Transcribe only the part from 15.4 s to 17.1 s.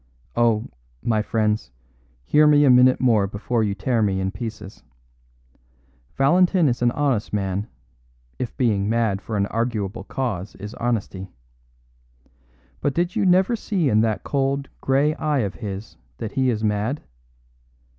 of his that he is mad!